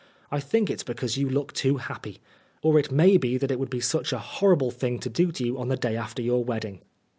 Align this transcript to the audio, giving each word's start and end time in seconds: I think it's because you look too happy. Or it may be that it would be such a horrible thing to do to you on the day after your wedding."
I 0.31 0.39
think 0.39 0.71
it's 0.71 0.81
because 0.81 1.15
you 1.15 1.29
look 1.29 1.53
too 1.53 1.77
happy. 1.77 2.21
Or 2.63 2.79
it 2.79 2.91
may 2.91 3.17
be 3.17 3.37
that 3.37 3.51
it 3.51 3.59
would 3.59 3.69
be 3.69 3.79
such 3.79 4.11
a 4.11 4.17
horrible 4.17 4.71
thing 4.71 4.97
to 4.97 5.11
do 5.11 5.31
to 5.31 5.45
you 5.45 5.59
on 5.59 5.67
the 5.67 5.77
day 5.77 5.95
after 5.95 6.23
your 6.23 6.43
wedding." 6.43 6.81